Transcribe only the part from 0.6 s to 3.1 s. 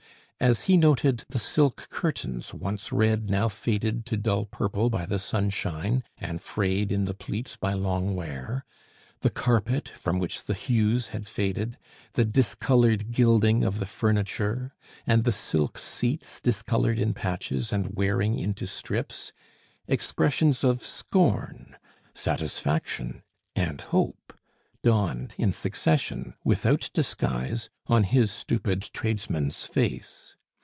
he noted the silk curtains, once